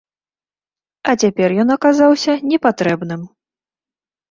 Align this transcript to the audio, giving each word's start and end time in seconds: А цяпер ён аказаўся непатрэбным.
А 1.13 1.15
цяпер 1.25 1.49
ён 1.65 1.69
аказаўся 1.77 2.33
непатрэбным. 2.55 3.21